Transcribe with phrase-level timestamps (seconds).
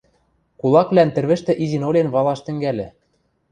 [0.59, 2.87] кулаквлӓн тӹрвӹштӹ изин-олен валаш тӹнгӓльӹ.